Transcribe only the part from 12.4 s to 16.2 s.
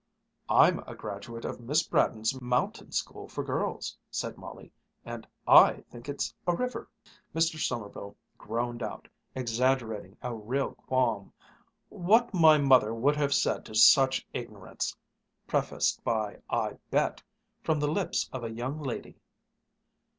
mother would have said to such ignorance, prefaced